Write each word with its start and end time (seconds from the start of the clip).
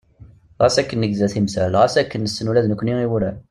Xas 0.61 0.77
akken 0.81 0.99
negza 1.03 1.27
timsal, 1.33 1.77
xas 1.81 1.95
akken 2.03 2.21
nessen 2.23 2.49
ula 2.51 2.65
d 2.65 2.65
nekkni 2.69 2.95
i 3.05 3.07
wurar. 3.11 3.35